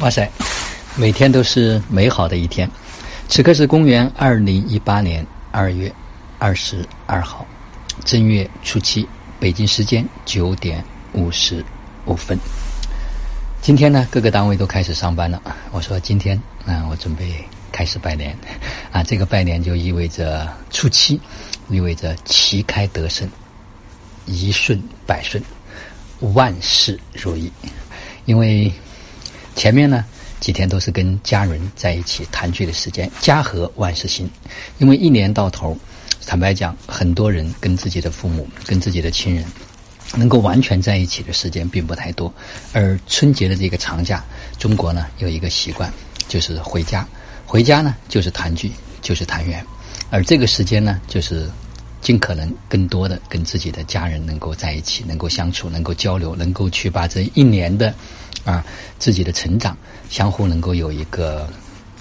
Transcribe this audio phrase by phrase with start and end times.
[0.00, 0.30] 哇塞，
[0.94, 2.70] 每天都是美好的一天。
[3.28, 5.90] 此刻是公元二零一八年二月
[6.38, 7.46] 二十二号，
[8.04, 9.08] 正月初七，
[9.40, 11.64] 北京时间九点五十
[12.04, 12.38] 五分。
[13.62, 15.40] 今天呢，各个单位都开始上班了。
[15.72, 17.32] 我说今天啊，我准备
[17.72, 18.36] 开始拜年
[18.92, 19.02] 啊。
[19.02, 21.18] 这个拜年就意味着初七，
[21.70, 23.26] 意味着旗开得胜，
[24.26, 25.42] 一顺百顺，
[26.34, 27.50] 万事如意。
[28.26, 28.70] 因为
[29.56, 30.04] 前面呢
[30.38, 34.30] 几天都是跟家人在一起团聚的时间，家和万事兴。
[34.78, 35.76] 因为一年到头，
[36.26, 39.44] 坦白讲，很多人跟自己的父母、跟自己的亲人，
[40.14, 42.32] 能够完全在一起的时间并不太多。
[42.74, 44.22] 而春节的这个长假，
[44.58, 45.90] 中国呢有一个习惯，
[46.28, 47.08] 就是回家。
[47.46, 49.64] 回家呢就是团聚，就是团圆。
[50.10, 51.50] 而这个时间呢，就是
[52.06, 57.92] 尽可能更多的跟自己的家人能够在一起，能够相处，能够交流，能够去把这一年的。
[58.44, 58.64] 啊，
[58.96, 59.76] 自己的成长，
[60.08, 61.48] 相互能够有一个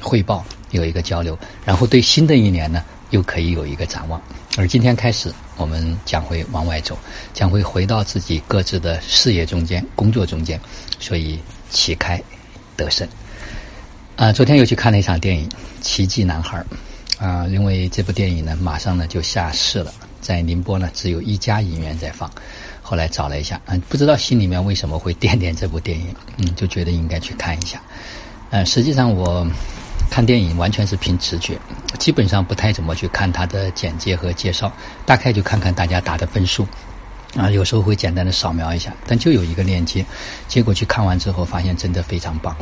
[0.00, 4.20] 汇报，有一个交流，然后对新的一年呢，又可以有一个展望。
[4.56, 6.98] 而今天开始，我们将会往外走，
[7.32, 10.60] 将会回到自己各自的事业中间、工作中间，
[10.98, 11.38] 所以
[11.70, 12.20] 旗开
[12.76, 13.06] 得胜。
[14.16, 15.48] 啊，昨天又去看了一场电影
[15.80, 16.58] 《奇迹男孩》，
[17.24, 22.30] 啊，因为这部电影呢，马上呢就下市了，在宁波呢只有一家影院在放。
[22.80, 27.80] 后来找了一下，嗯，不知道心里面为什么会惦念这部电影，嗯，就觉得应该去看一下。
[28.50, 29.46] 嗯，实际上我
[30.10, 31.56] 看电影完全是凭直觉，
[31.98, 34.70] 基本上不太怎么去看它的简介和介绍，
[35.06, 36.66] 大概就看看大家打的分数，
[37.36, 40.04] 啊，有时候会简单的扫描一下，但就有一个链接，
[40.48, 42.54] 结果去看完之后发现真的非常棒，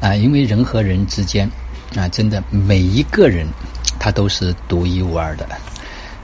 [0.00, 1.48] 啊，因为人和人之间，
[1.96, 3.46] 啊，真的每一个人
[3.98, 5.48] 他都是独一无二的。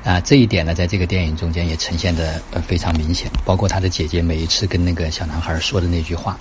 [0.05, 6.39] 啊，这一点呢，在这个电影中间也呈现的呃非常明显，包括他的姐姐每一次跟那个小男孩说的那句话。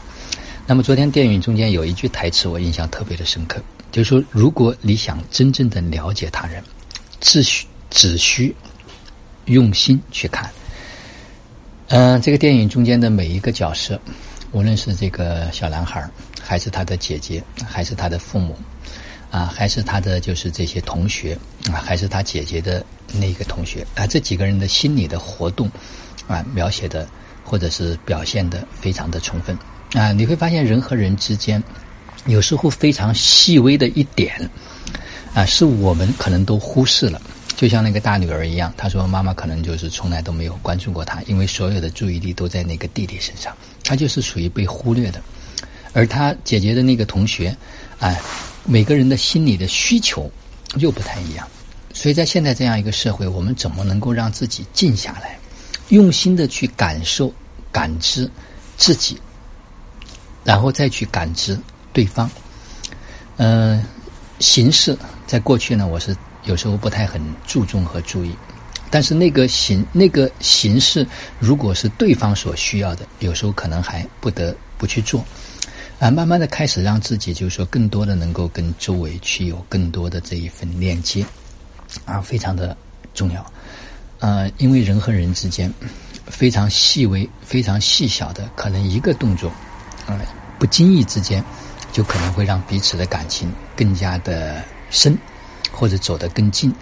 [0.65, 6.63] 那么昨天电影中间有一句台词，我印象特别的深刻，就是说，如果你想真正的了解他人，
[7.19, 8.55] 只需只需
[9.45, 10.49] 用心去看。
[11.87, 13.99] 嗯，这个电影中间的每一个角色，
[14.51, 16.09] 无论是这个小男孩，
[16.41, 18.55] 还是他的姐姐，还是他的父母。
[19.29, 21.37] 啊，还是他的就是这些同学
[21.69, 22.83] 啊，还是他姐姐的
[23.19, 25.69] 那个同学啊，这几个人的心理的活动
[26.27, 27.07] 啊，描写的
[27.43, 29.57] 或者是表现的非常的充分
[29.93, 31.61] 啊，你会发现人和人之间
[32.25, 34.49] 有时候非常细微的一点
[35.33, 37.21] 啊，是我们可能都忽视了。
[37.55, 45.21] 就像那个大女儿一样，她说妈妈可能就是从来都没有关注过她，因为所有的注意力都在那个弟弟身上，她就是属于被忽略的。
[45.93, 47.55] 而她姐姐的那个同学
[47.99, 48.15] 啊。
[48.69, 50.29] 每个人的心理的需求
[50.75, 51.47] 又不太一样，
[51.93, 55.37] 所以在现在这样一个社会，我们怎么能够让自己静下来，
[55.89, 57.33] 用心的去感受、
[57.71, 58.29] 感知
[58.77, 59.19] 自己，
[60.43, 61.59] 然后再去感知
[61.91, 62.29] 对方？
[63.37, 63.83] 嗯，
[64.39, 68.35] 形式在过去呢，我是有时候不太很注重和注意，
[68.91, 71.05] 但是那个形那个形式，
[71.39, 75.25] 如果是对方所需要的，有时候可能还不得不去做。
[75.99, 81.25] 啊，慢慢的开始让自己，就是说，更多的能够跟周围去有更多的这一份链接，
[82.05, 82.75] 啊，非常的
[83.13, 83.45] 重要。
[84.19, 85.71] 呃，因为人和人之间
[86.25, 89.49] 非常细微、非常细小的，可能一个动作，
[90.05, 90.17] 啊，
[90.57, 91.43] 不经意之间，
[91.91, 95.17] 就可能会让彼此的感情更加的深，
[95.71, 96.73] 或者走得更近，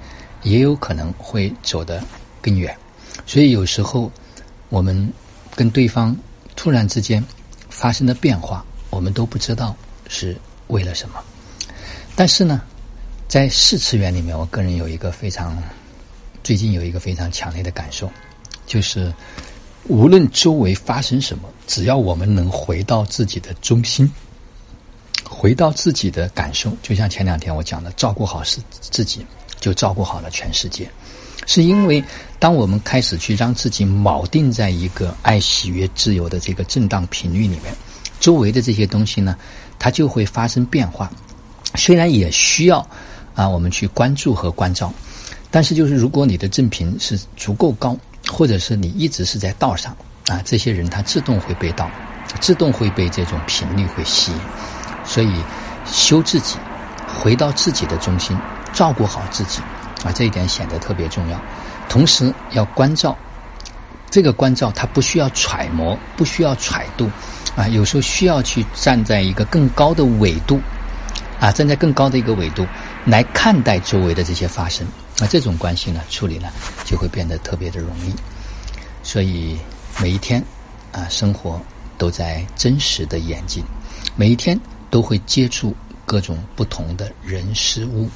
[0.43, 2.03] 也有可能会走得
[2.41, 2.75] 更远。
[3.25, 4.11] 所以有时候
[4.69, 5.11] 我们
[5.55, 6.15] 跟对方
[6.55, 7.23] 突然之间
[7.69, 8.65] 发生的变化。
[8.91, 9.75] 我们都不知道
[10.07, 10.37] 是
[10.67, 11.21] 为了什么，
[12.15, 12.61] 但是呢，
[13.27, 15.61] 在四次元里面，我个人有一个非常
[16.43, 18.09] 最近有一个非常强烈的感受，
[18.67, 19.11] 就是
[19.87, 24.09] 无论周围发生什么，只要我们能回到自己的中心，
[25.23, 29.25] 回到自己的感受，就像前两天我讲的，照顾好是自己，
[29.59, 30.87] 就照顾好了全世界。
[31.47, 32.03] 是因为
[32.39, 37.75] 当我们开始去让自己锚定在一个爱、喜悦、自由的这个震荡频率里面。
[38.19, 39.35] 周围的这些东西呢，
[39.77, 41.11] 它就会发生变化。
[41.75, 42.87] 虽然也需要
[43.35, 44.91] 啊，我们去关注和关照，
[45.51, 47.95] 但是就是如果你的正频是足够高，
[48.31, 49.95] 或者是你一直是在道上
[50.27, 51.89] 啊，这些人他自动会被道，
[52.39, 54.37] 自动会被这种频率会吸引。
[55.05, 55.31] 所以
[55.85, 56.57] 修自己，
[57.21, 58.35] 回到自己的中心，
[58.73, 59.59] 照顾好自己
[60.03, 61.39] 啊，这一点显得特别重要。
[61.87, 63.15] 同时要关照，
[64.09, 67.09] 这个关照它不需要揣摩，不需要揣度。
[67.55, 70.59] 啊，有时候需要去站在一个更高的纬度，
[71.39, 72.67] 啊，站在更高的一个纬度
[73.05, 74.85] 来看待周围的这些发生，
[75.19, 76.49] 那这种关系呢，处理呢
[76.85, 78.13] 就会变得特别的容易。
[79.03, 79.57] 所以
[80.01, 80.43] 每一天
[80.91, 81.61] 啊，生活
[81.97, 83.63] 都在真实的演进，
[84.15, 84.59] 每一天
[84.89, 85.75] 都会接触
[86.05, 88.09] 各种不同的人事物，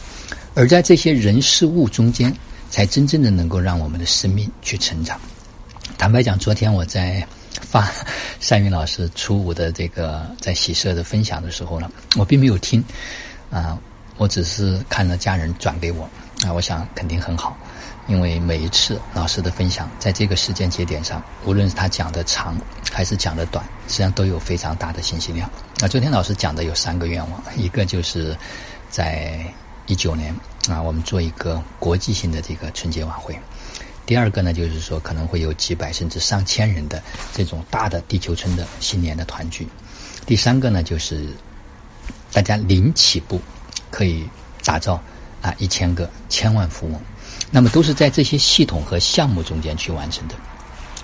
[0.56, 2.36] 而在这些人事物中间，
[2.72, 5.20] 才真正的能够让我们的生命去成长。
[5.98, 7.26] 坦白讲，昨天我在
[7.62, 7.92] 发
[8.50, 12.84] 单云老师初五的这个在喜社的分享的时候呢，我并没有听
[13.52, 13.78] 啊，
[14.20, 16.04] 我只是看了家人转给我
[16.46, 17.58] 啊，我想肯定很好。
[18.06, 22.60] 因为每一次老师的分享，在这个时间节点上，无论是他讲的长
[22.92, 25.50] 还是讲的短，实际上都有非常大的信息量。
[25.78, 28.36] 那昨天老师讲的有三个愿望，一个就是
[28.90, 29.40] 在
[29.86, 30.36] 一九年
[30.68, 33.34] 啊，我们做一个国际性的这个春节晚会；
[34.06, 37.02] 第二个呢，就是说可能会有几百甚至上千人的
[37.32, 39.66] 这种大的地球村的新年的团聚；
[40.26, 41.28] 第三个呢，就是
[42.34, 43.40] 大家零起步
[44.00, 44.24] 可以
[44.64, 44.94] 打造
[45.42, 47.02] 啊一千个千万富翁。
[47.52, 50.36] 那么都是在这些系统和项目中间去完成的，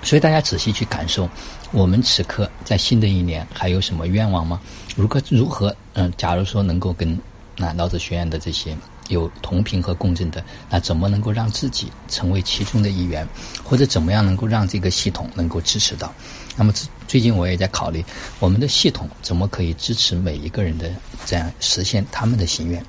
[0.02, 1.28] 所以大家仔细去感受，
[1.72, 4.58] 我们此刻在新的一年还有什么愿望吗？
[4.96, 6.10] 如何如何嗯？
[6.16, 7.18] 假如说能够跟
[7.58, 8.74] 那老子学院的这些
[9.08, 13.28] 有同频和共振的，那怎么能够让自己成为其中的一员，
[13.62, 16.10] 或者怎么样能够让这个系统能够支持到？
[16.56, 16.72] 那么
[17.06, 18.04] 最近我也在考虑，
[18.40, 20.90] 我们的系统怎么可以支持每一个人的
[21.24, 22.84] 这样实现他们的心愿？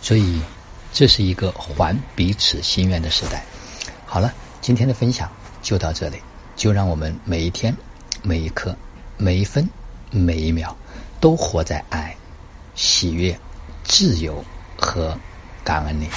[0.00, 0.40] 所以。
[0.92, 3.44] 这是一个还彼此心愿的时代。
[4.04, 5.30] 好了，今天的分享
[5.62, 6.18] 就到这里，
[6.56, 7.72] 就让我们每一天、
[8.24, 8.76] 每一刻、
[9.16, 9.64] 每一分、
[10.10, 10.76] 每一秒，
[11.20, 12.12] 都活在爱、
[12.74, 13.38] 喜悦、
[13.84, 14.44] 自由
[14.76, 15.16] 和
[15.62, 16.08] 感恩里。